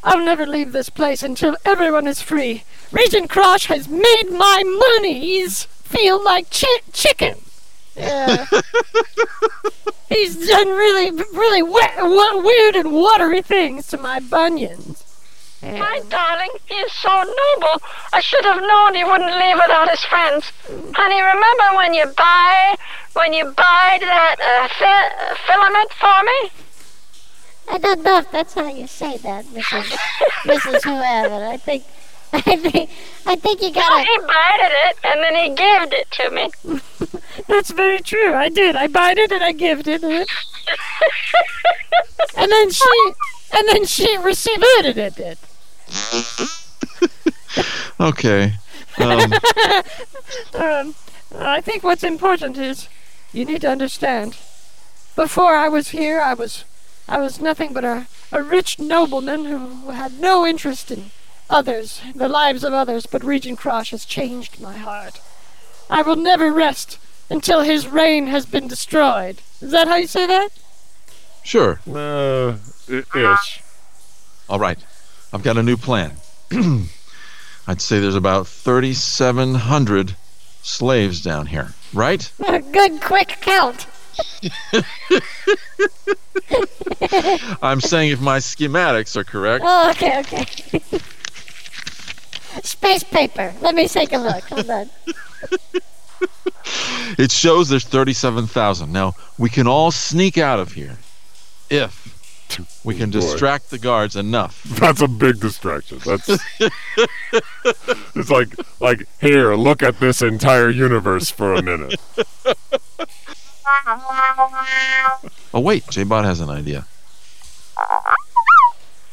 [0.02, 2.62] I'll never leave this place until everyone is free.
[2.92, 7.43] Regent Crosh has made my monies feel like chi- chicken.
[7.96, 8.46] Yeah.
[10.08, 15.02] he's done really, really we- we- weird and watery things to my bunions.
[15.62, 17.80] My darling, he is so noble.
[18.12, 20.52] I should have known he wouldn't leave without his friends.
[20.94, 22.74] Honey, remember when you buy,
[23.14, 26.50] when you buy that uh, fi- filament for me?
[27.70, 29.96] I don't know if that's how you say that, Mrs.
[30.44, 30.82] Mrs.
[30.84, 31.46] Whoever.
[31.46, 31.84] I think,
[32.34, 32.90] I think,
[33.24, 34.04] I think you Oh, gotta.
[34.04, 37.20] he bited it and then he gave it to me.
[37.46, 38.34] That's very true.
[38.34, 38.76] I did.
[38.76, 40.28] I bought it and I gifted it.
[42.36, 43.12] and then she,
[43.52, 45.38] and then she received it.
[48.00, 48.54] Okay.
[48.98, 49.32] Um,
[50.54, 50.94] Um,
[51.36, 52.88] I think what's important is
[53.32, 54.36] you need to understand.
[55.16, 56.64] Before I was here, I was,
[57.08, 61.10] I was nothing but a, a rich nobleman who had no interest in
[61.50, 63.06] others, the lives of others.
[63.06, 65.20] But Regent Cross has changed my heart.
[65.90, 66.98] I will never rest
[67.30, 69.40] until his reign has been destroyed.
[69.60, 70.50] Is that how you say that?
[71.42, 71.80] sure.
[71.90, 72.54] Uh,
[72.90, 73.62] i- ish.
[74.48, 74.78] All right.
[75.32, 76.12] I've got a new plan.
[77.66, 80.16] I'd say there's about 3,700
[80.62, 82.30] slaves down here, right?
[82.46, 83.86] A good quick count.
[87.62, 89.64] I'm saying if my schematics are correct.
[89.66, 90.44] Oh, okay, okay.
[92.62, 93.52] Space paper.
[93.60, 94.44] Let me take a look.
[94.44, 94.90] Hold on.
[97.18, 98.90] It shows there's 37,000.
[98.90, 100.98] Now, we can all sneak out of here
[101.70, 104.62] if we can distract the guards enough.
[104.80, 105.98] That's a big distraction.
[106.04, 106.28] That's
[108.14, 108.48] it's like
[108.80, 112.00] like here, look at this entire universe for a minute.
[115.52, 115.88] Oh, wait.
[115.88, 116.86] J-Bot has an idea.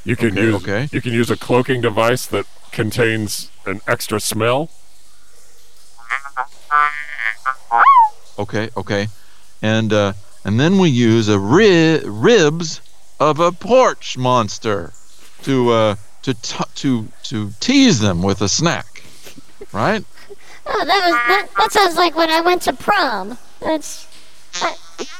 [0.04, 0.90] You can Okay, use okay.
[0.92, 4.70] you can use a cloaking device that contains an extra smell.
[8.42, 9.08] Okay, okay.
[9.62, 12.82] And uh, and then we use a ri- ribs
[13.20, 14.94] of a porch monster
[15.44, 19.04] to uh, to t- to to tease them with a snack.
[19.72, 20.04] Right?
[20.66, 21.48] Oh, that was that.
[21.56, 23.38] That sounds like when I went to prom.
[23.60, 24.08] That's.
[24.56, 24.76] I,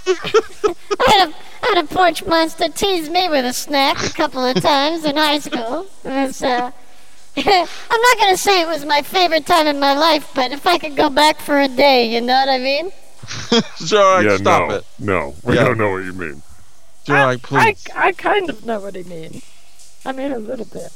[0.08, 0.76] I
[1.08, 4.60] had a I had a porch monster tease me with a snack a couple of
[4.62, 5.86] times in high school.
[6.04, 6.42] It was.
[6.42, 6.72] Uh,
[7.38, 10.80] I'm not gonna say it was my favorite time in my life, but if I
[10.80, 12.92] could go back for a day, you know what I mean?
[13.82, 14.86] Jorak, yeah, stop no, it.
[15.00, 15.64] no, we Yeah.
[15.66, 16.42] don't know what you mean.
[17.06, 17.88] Jorak, I, please.
[17.96, 19.44] I kind of know what he means.
[20.06, 20.92] I mean, a little bit.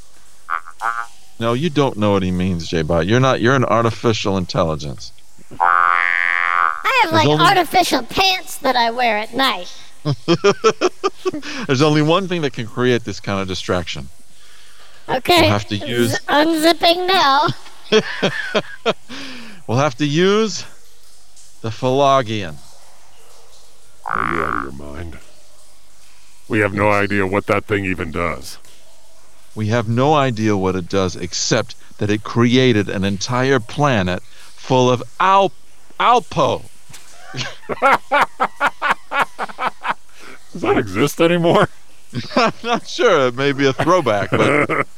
[1.39, 3.05] No, you don't know what he means, J-Bot.
[3.07, 3.41] You're not.
[3.41, 5.11] You're an artificial intelligence.
[5.59, 9.71] I have There's like only- artificial pants that I wear at night.
[11.67, 14.09] There's only one thing that can create this kind of distraction.
[15.09, 15.41] Okay.
[15.41, 17.47] We'll have to use- Z- unzipping now.
[19.67, 20.63] We'll have to use
[21.65, 22.58] the Phlogian.
[24.06, 25.17] Are you out of your mind?
[26.47, 28.60] We have no idea what that thing even does.
[29.56, 34.91] We have no idea what it does except that it created an entire planet full
[34.91, 35.54] of Al-
[35.99, 36.62] Alpo.
[40.54, 41.67] Does that exist anymore?
[42.36, 43.30] I'm not sure.
[43.30, 44.88] It may be a throwback, but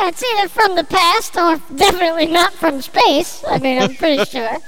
[0.00, 3.44] Yeah, it's either from the past or definitely not from space.
[3.48, 4.58] I mean, I'm pretty sure.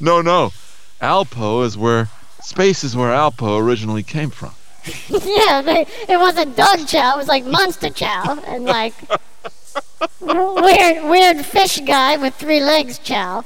[0.00, 0.52] no, no.
[1.00, 2.08] Alpo is where
[2.40, 4.52] space is where Alpo originally came from.
[5.08, 7.14] yeah, they, it wasn't dog chow.
[7.14, 8.94] It was like monster chow and like
[10.20, 13.44] weird, weird fish guy with three legs chow.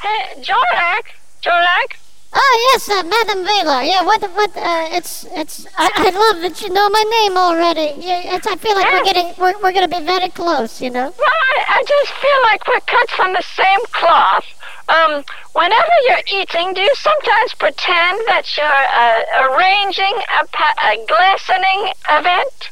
[0.00, 1.02] Hey, Jorak,
[1.42, 1.96] Jorak,
[2.32, 3.84] Oh yes, uh, Madam Valar.
[3.86, 4.50] Yeah, what, what?
[4.56, 5.66] Uh, it's, it's.
[5.76, 8.00] I, I love that you know my name already.
[8.00, 10.80] Yeah, it's, I feel like we're getting, we're, we're gonna be very close.
[10.80, 11.12] You know.
[11.18, 14.46] well, I, I just feel like we're cut from the same cloth.
[14.88, 20.96] Um, whenever you're eating, do you sometimes pretend that you're uh, arranging a, pa- a
[21.06, 22.70] glistening event?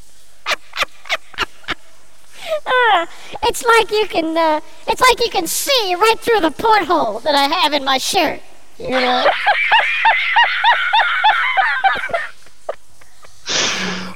[2.66, 3.06] Uh,
[3.48, 7.34] it's like you can, uh, it's like you can see right through the porthole that
[7.36, 8.40] I have in my shirt.
[8.78, 9.26] You know.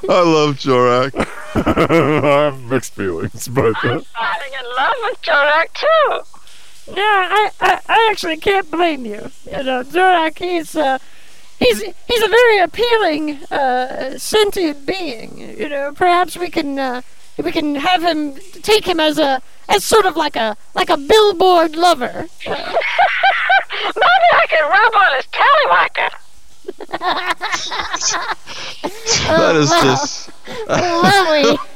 [0.09, 1.13] I love Jorak.
[1.55, 6.93] I have mixed feelings, but uh, Falling in love with Jorak too.
[6.93, 9.31] Yeah, I, I, I actually can't blame you.
[9.45, 10.97] You know, Zorak, he's uh,
[11.57, 15.37] he's he's a very appealing, uh, sentient being.
[15.37, 17.01] You know, perhaps we can uh,
[17.41, 20.97] we can have him take him as a as sort of like a like a
[20.97, 22.27] billboard lover.
[23.95, 26.09] Maybe I could rub on his tallywhacker.
[29.27, 30.29] That is just
[30.67, 31.57] Wowie,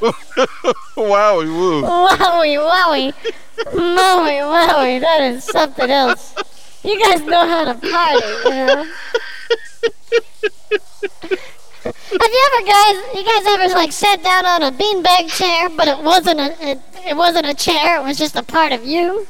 [0.96, 1.82] wowie woo.
[1.82, 3.12] wowie, wowie,
[3.72, 5.00] wowie, wowie.
[5.00, 6.34] That is something else.
[6.84, 8.84] You guys know how to party, you know.
[11.82, 15.88] have you ever guys, you guys ever like sat down on a beanbag chair, but
[15.88, 18.00] it wasn't a, it, it wasn't a chair.
[18.00, 19.26] It was just a part of you.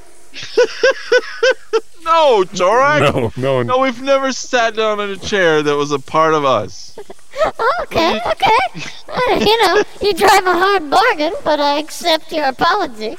[2.04, 3.12] No, Jorak.
[3.12, 6.42] No, no, No, we've never sat down in a chair that was a part of
[6.44, 6.98] us.
[7.82, 8.58] Okay, okay.
[9.08, 13.16] Uh, you know, you drive a hard bargain, but I accept your apology.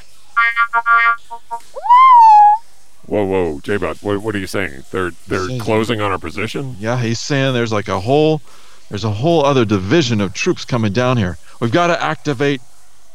[3.06, 4.84] Whoa, whoa, J-Bot, what, what are you saying?
[4.90, 6.76] They're they're Saying- closing on our position?
[6.78, 8.40] Yeah, he's saying there's like a whole,
[8.88, 11.38] there's a whole other division of troops coming down here.
[11.60, 12.60] We've got to activate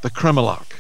[0.02, 0.76] the Kremlok.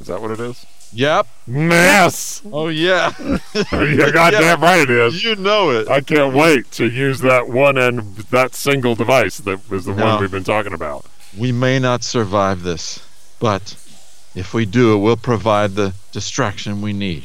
[0.00, 0.64] Is that what it is?
[0.94, 1.26] Yep.
[1.48, 2.40] Yes!
[2.52, 3.12] Oh yeah.
[3.72, 5.22] You're goddamn right it is.
[5.24, 5.88] you know it.
[5.88, 10.04] I can't wait to use that one and that single device that was the No.
[10.04, 11.04] one we've been talking about.
[11.36, 13.04] We may not survive this,
[13.40, 13.76] but
[14.36, 17.24] if we do, it will provide the distraction we need.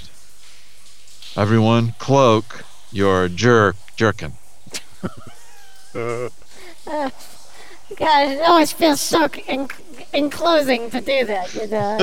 [1.37, 4.33] Everyone, cloak your jerk jerkin.
[5.95, 7.09] Uh,
[7.97, 9.27] God, it always feels so
[10.13, 11.97] en- enclosing to do that, you know.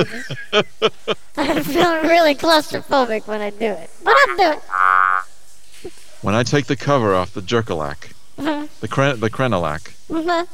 [1.37, 3.89] I, feel really claustrophobic when I do it.
[4.03, 5.91] But I'll do it.
[6.21, 10.47] When I take the cover off the jerkalak, Mhm, the kren- the krenalak, mhm.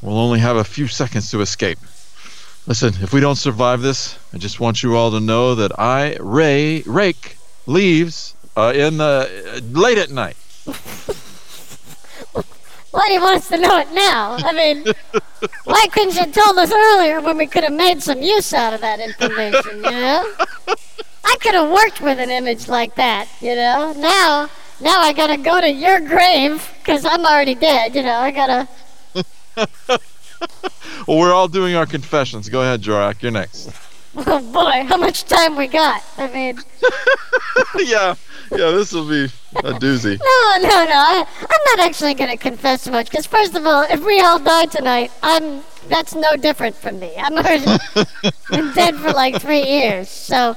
[0.00, 1.78] we'll only have a few seconds to escape.
[2.66, 6.16] Listen, if we don't survive this, I just want you all to know that I,
[6.20, 10.36] Ray, Rake, leaves uh, in the uh, late at night.
[12.94, 14.36] Why do you want us to know it now?
[14.38, 14.84] I mean,
[15.64, 18.80] why couldn't you told us earlier when we could have made some use out of
[18.82, 20.32] that information, you know?
[21.24, 23.94] I could have worked with an image like that, you know?
[23.96, 24.48] Now,
[24.80, 28.18] now I gotta go to your grave, because I'm already dead, you know?
[28.18, 28.68] I gotta...
[31.06, 32.48] Well, we're all doing our confessions.
[32.48, 33.20] Go ahead, Jorak.
[33.22, 33.70] You're next.
[34.26, 36.02] Oh boy, how much time we got?
[36.18, 36.58] I mean,
[37.78, 38.14] yeah,
[38.52, 38.70] yeah.
[38.70, 39.24] This will be
[39.56, 40.18] a doozy.
[40.62, 40.94] no, no, no.
[40.94, 44.66] I, I'm not actually gonna confess much, because first of all, if we all die
[44.66, 45.62] tonight, I'm...
[45.88, 47.12] That's no different from me.
[47.18, 47.66] I'm already
[48.50, 50.56] been dead for like three years, so...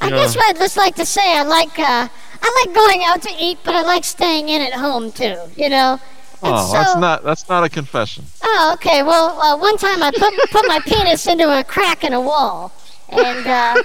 [0.00, 0.16] I Yeah.
[0.16, 2.08] guess what I'd just like to say, I like, uh...
[2.44, 5.68] I like going out to eat, but I like staying in at home, too, you
[5.68, 6.00] know?
[6.44, 8.24] And Oh, that's not that's not a confession.
[8.42, 9.04] Oh, okay.
[9.04, 12.72] Well, uh, one time I put put my penis into a crack in a wall,
[13.12, 13.82] and uh,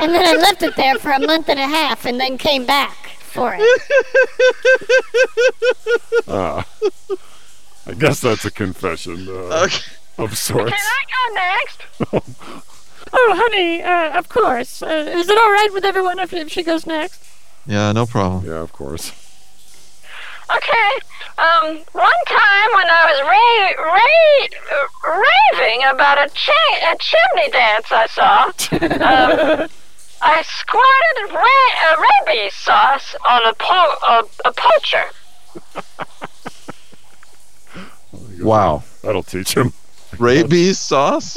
[0.00, 2.64] and then I left it there for a month and a half, and then came
[2.66, 3.82] back for it.
[6.28, 6.62] uh,
[7.86, 9.78] I guess that's a confession uh, Okay.
[10.18, 10.72] of sorts.
[10.72, 12.36] Can I go next?
[13.12, 14.82] Oh, honey, uh, of course.
[14.82, 17.20] Uh, is it all right with everyone if, if she goes next?
[17.66, 18.44] Yeah, no problem.
[18.46, 19.10] Yeah, of course.
[20.56, 20.90] Okay.
[21.38, 25.22] Um, one time when I was ra- ra-
[25.58, 28.44] raving about a, cha- a chimney dance I saw,
[28.82, 29.68] um,
[30.22, 35.04] I squirted ra- rabies sauce on a, po- a, a poacher.
[38.40, 38.82] Wow.
[39.02, 39.72] That'll teach him.
[40.20, 41.36] Rabies sauce?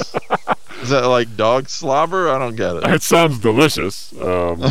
[0.82, 2.30] Is that like dog slobber?
[2.30, 2.84] I don't get it.
[2.86, 4.14] It sounds delicious.
[4.20, 4.62] Um,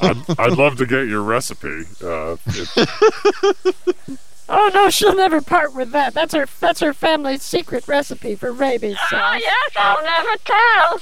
[0.00, 1.82] I'd, I'd love to get your recipe.
[2.02, 2.88] Uh, it,
[4.52, 6.12] Oh no, she'll never part with that.
[6.12, 6.44] That's her.
[6.58, 9.12] That's her family's secret recipe for rabies Sauce.
[9.12, 11.00] Oh, yes, I'll never tell.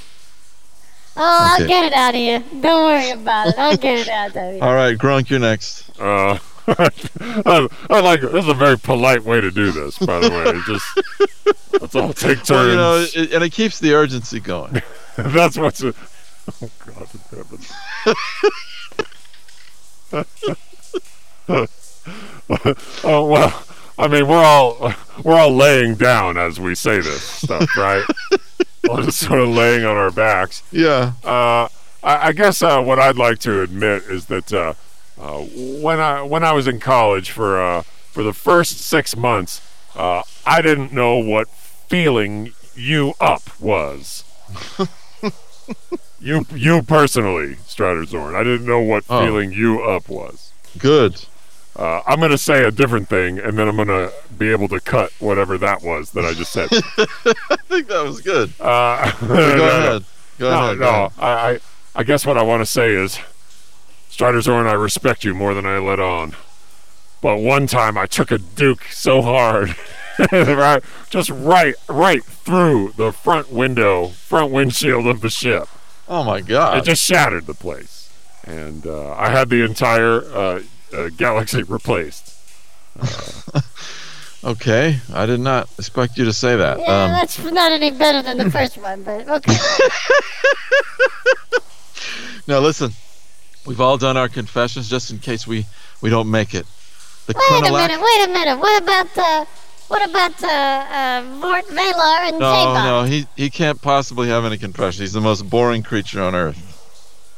[1.17, 2.61] Oh, I'll get it out of you.
[2.61, 3.55] Don't worry about it.
[3.59, 4.61] I'll get it out of you.
[4.61, 5.99] All right, Grunk, you're next.
[5.99, 8.33] uh, I, I like it.
[8.33, 10.61] This is a very polite way to do this, by the way.
[10.67, 12.51] Just let's all take turns.
[12.51, 14.83] Well, you know, it, and it keeps the urgency going.
[15.17, 15.83] That's what's.
[15.83, 15.95] A,
[16.63, 17.59] oh God in heaven.
[23.05, 23.63] oh well,
[23.99, 24.93] I mean we're all
[25.25, 28.05] we're all laying down as we say this stuff, right?
[28.89, 30.63] we're just sort of laying on our backs.
[30.71, 31.13] Yeah.
[31.25, 31.69] Uh,
[32.03, 34.75] I, I guess uh, what I'd like to admit is that uh,
[35.21, 35.41] uh,
[35.83, 39.61] when I when I was in college for uh, for the first six months,
[39.97, 44.25] uh, I didn't know what feeling you up was.
[46.21, 49.25] you you personally, Strider Zorn, I didn't know what Oh.
[49.25, 50.53] feeling you up was.
[50.79, 51.25] Good.
[51.77, 55.13] Uh, I'm gonna say a different thing, and then I'm gonna be able to cut
[55.21, 56.69] whatever that was that I just said.
[56.73, 58.53] I think that was good.
[58.61, 60.05] Uh, Go ahead.
[60.39, 60.79] Go no, ahead.
[60.79, 60.89] go no.
[60.91, 61.13] ahead.
[61.19, 61.61] I, I,
[61.97, 63.19] I guess what I want to say is,
[64.09, 66.35] Strider Zorn, I respect you more than I let on.
[67.21, 69.75] But one time I took a Duke so hard,
[70.33, 75.69] right, just right, right through the front window, front windshield of the ship.
[76.09, 76.79] Oh my God.
[76.79, 78.11] It just shattered the place,
[78.45, 80.63] and uh, I had the entire uh,
[80.97, 82.35] uh, galaxy replaced.
[84.45, 86.79] Okay, I did not expect you to say that.
[86.79, 89.57] Yeah, Um, that's not any better than the first one, but okay.
[92.47, 92.93] now listen,
[93.69, 95.67] we've all done our confessions just in case we
[96.01, 96.67] we don't make it.
[97.27, 98.59] The Wait a minute, wait a minute.
[98.59, 99.47] What about the
[99.89, 102.85] what about uh, uh, Mort Valar and No, J-Bot?
[102.85, 105.03] no, he he can't possibly have any confession.
[105.03, 106.59] He's the most boring creature on earth.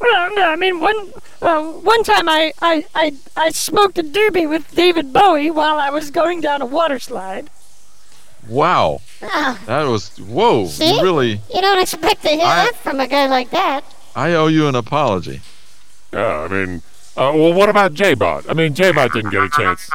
[0.01, 1.13] Well, no, I mean one
[1.43, 5.91] uh, one time I, I, I, I smoked a doobie with David Bowie while I
[5.91, 7.51] was going down a water slide.
[8.49, 10.67] Wow, Oh, that was whoa.
[10.67, 10.97] See?
[10.97, 13.83] You really, you don't expect to hear I- that from a guy like that.
[14.17, 15.41] I owe you an apology.
[16.13, 16.83] Yeah, I mean,
[17.17, 18.49] uh, well, what about J-Bot?
[18.49, 19.91] I mean, J-Bot didn't get a chance.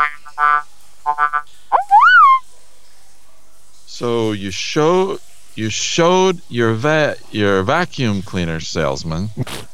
[3.86, 5.20] So you show
[5.56, 9.30] you showed your va- your vacuum cleaner salesman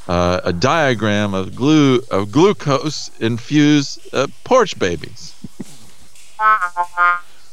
[0.08, 5.34] uh, a diagram of glue of glucose infused uh, porch babies.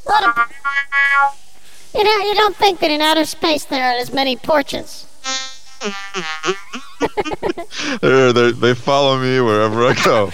[0.04, 0.46] What a,
[1.94, 5.06] you know, you don't think that in outer space there are as many porches.
[8.00, 10.30] They're, they they follow me wherever I go.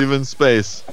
[0.00, 0.84] Even space.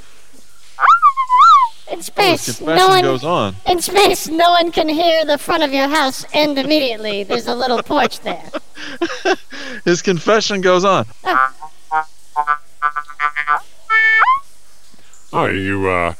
[1.92, 3.56] In space, confession no one goes on.
[3.68, 7.24] in space, no one can hear the front of your house end immediately.
[7.24, 8.50] There's a little porch there.
[9.86, 11.06] His confession goes on.
[15.32, 16.14] Oh, you uh,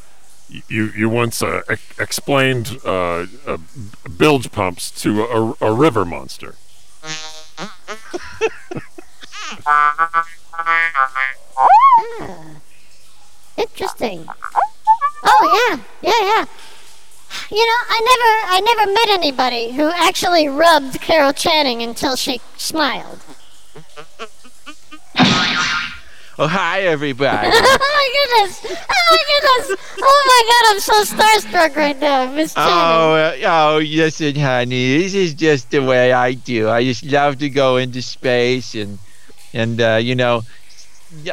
[0.50, 3.58] you you once uh, ex- explained uh, uh,
[4.18, 6.56] bilge pumps to a, a river monster.
[13.58, 14.28] Interesting.
[15.24, 16.46] Oh yeah, yeah, yeah.
[17.50, 22.40] You know, I never, I never met anybody who actually rubbed Carol Channing until she
[22.58, 23.20] smiled.
[26.38, 27.48] Oh hi everybody.
[27.54, 28.66] oh my goodness!
[28.66, 29.80] Oh my goodness!
[30.02, 30.74] Oh my god!
[30.74, 32.74] I'm so starstruck right now, Miss Channing.
[32.74, 34.98] Oh, uh, oh, listen, honey.
[34.98, 36.70] This is just the way I do.
[36.70, 39.00] I just love to go into space and,
[39.54, 40.44] and uh, you know,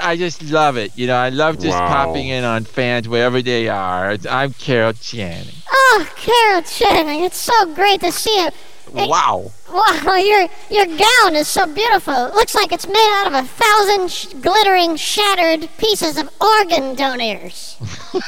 [0.01, 0.97] I just love it.
[0.97, 1.89] You know, I love just Wow.
[1.89, 4.17] popping in on fans wherever they are.
[4.31, 5.55] I'm Carol Channing.
[5.69, 7.25] Oh, Carol Channing!
[7.25, 8.51] It's so great to see you.
[8.95, 9.51] Hey, Wow.
[9.73, 12.13] Wow, your your gown is so beautiful.
[12.27, 16.95] It looks like it's made out of a thousand sh- glittering, shattered pieces of organ
[16.95, 17.77] donors.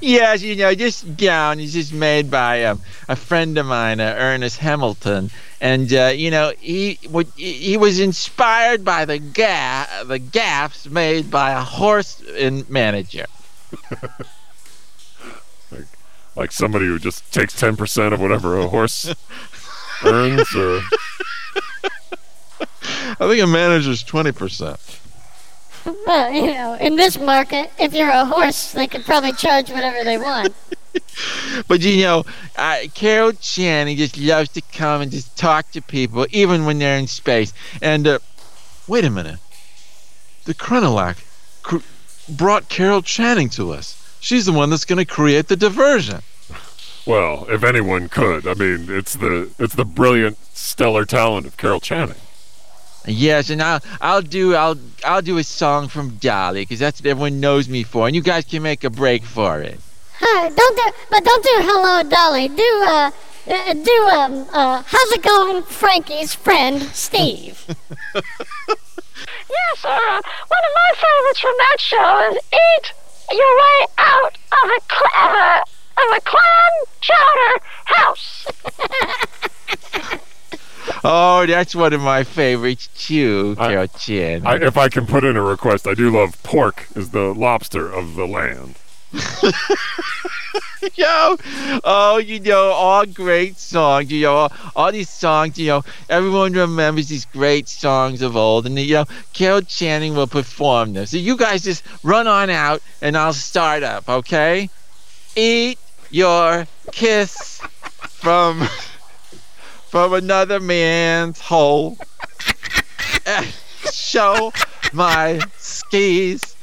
[0.00, 4.14] Yes, you know, this gown is just made by um, a friend of mine, uh,
[4.16, 5.30] Ernest Hamilton,
[5.60, 10.88] and uh, you know, he would he he was inspired by the ga- the gaffs
[10.88, 13.26] made by a horse and manager.
[16.36, 19.06] Like somebody who just takes ten percent of whatever a horse
[20.04, 20.80] earns, or
[22.60, 24.78] I think a manager's twenty percent.
[26.06, 30.04] Well, you know, in this market, if you're a horse, they could probably charge whatever
[30.04, 30.54] they want.
[31.68, 32.24] But you know,
[32.56, 36.98] uh, Carol Channing just loves to come and just talk to people, even when they're
[36.98, 37.52] in space.
[37.82, 38.18] And uh,
[38.88, 39.40] Wait a minute.
[40.44, 41.16] The Krenilak
[41.64, 41.78] cr-
[42.28, 44.00] brought Carol Channing to us.
[44.26, 46.20] She's the one that's going to create the diversion.
[47.06, 51.78] well, if anyone could, I mean, it's the it's the brilliant, stellar talent of Carol
[51.78, 52.16] Channing.
[53.06, 54.74] yes, and I'll I'll do I'll
[55.04, 58.20] I'll do a song from Dolly because that's what everyone knows me for, and you
[58.20, 59.78] guys can make a break for it.
[60.18, 62.48] Hi, don't do, but don't do hello, Dolly.
[62.48, 63.10] Do uh,
[63.46, 67.64] uh do um uh, how's it going, Frankie's friend Steve?
[69.48, 69.88] Yes, sir.
[69.88, 72.92] Uh, one of my favorites from that show is Eat
[73.30, 75.62] Your Way Out of a, cl- of a,
[76.00, 78.46] of a Clam Chowder House.
[81.08, 84.46] Oh, that's one of my favorites too, I- Carol Channing.
[84.46, 87.88] I, if I can put in a request, I do love pork as the lobster
[87.92, 88.76] of the land.
[90.94, 91.36] Yo,
[91.84, 94.10] oh, you know, all great songs.
[94.10, 95.58] You know, all, all these songs.
[95.58, 100.26] You know, everyone remembers these great songs of old, and you know, Carol Channing will
[100.26, 101.06] perform them.
[101.06, 104.08] So you guys just run on out, and I'll start up.
[104.08, 104.70] Okay?
[105.34, 105.78] Eat
[106.10, 107.60] your kiss
[108.08, 108.60] from
[109.88, 111.96] from another man's hole.
[113.90, 114.52] Show
[114.92, 116.55] my skis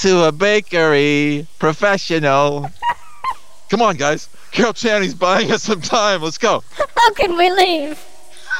[0.00, 2.70] to a bakery professional.
[3.68, 4.28] Come on, guys.
[4.50, 6.22] Carol Channing's buying us some time.
[6.22, 6.62] Let's go.
[6.96, 8.04] How can we leave?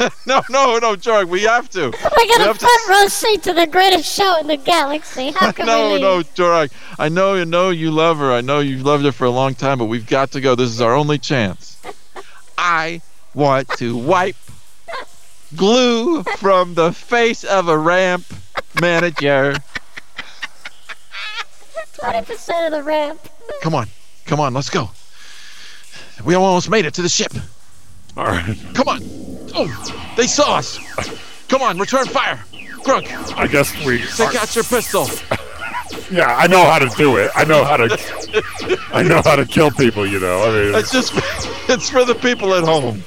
[0.29, 1.27] No, no, no, George.
[1.27, 1.87] We have to.
[2.17, 5.33] We got a have to front row seat to the greatest show in the galaxy.
[5.33, 6.01] How can we leave?
[6.01, 6.71] no, no, Jorak.
[7.01, 8.31] I know you know you love her.
[8.33, 10.55] I know you've loved her for a long time, but we've got to go.
[10.55, 11.77] This is our only chance.
[12.57, 13.03] I
[13.35, 14.37] want to wipe
[15.57, 18.25] glue from the face of a ramp
[18.81, 19.57] manager.
[22.01, 23.21] Twenty percent of the ramp.
[23.63, 23.89] Come on.
[24.27, 24.91] Come on, let's go.
[26.25, 27.33] We almost made it to the ship.
[28.17, 28.57] All right.
[28.75, 29.01] Come on.
[29.55, 30.79] Oh, they saw us.
[31.49, 32.39] Come on, return fire.
[32.83, 33.99] Grunk, I guess we.
[34.17, 35.07] take out your pistol.
[36.11, 37.31] Yeah, I know how to do it.
[37.35, 38.79] I know how to.
[38.93, 40.07] I know how to kill people.
[40.07, 40.43] You know.
[40.45, 41.13] I mean, It's just
[41.69, 43.03] it's for the people at home.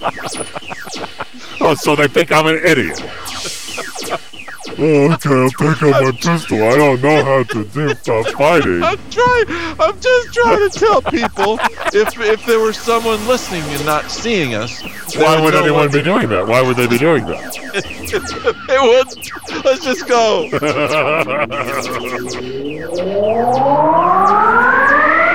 [1.62, 3.00] oh, so they think I'm an idiot.
[4.78, 6.64] Oh, okay, I'll take out my pistol.
[6.64, 8.84] I don't know how to do stop fighting.
[8.84, 9.46] I'm trying.
[9.80, 11.60] I'm just trying to tell people
[11.94, 14.82] if if there were someone listening and not seeing us.
[15.16, 16.48] Why would know anyone be doing that?
[16.48, 17.58] Why would they be doing that?
[18.68, 19.08] They would.
[19.66, 20.50] Let's just go.